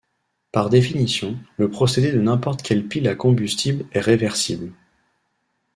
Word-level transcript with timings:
Par 0.51 0.71
définition, 0.71 1.37
le 1.57 1.69
procédé 1.69 2.11
de 2.11 2.19
n'importe 2.19 2.63
quelle 2.63 2.87
pile 2.87 3.07
à 3.07 3.13
combustible 3.13 3.85
est 3.91 3.99
réversible. 3.99 4.73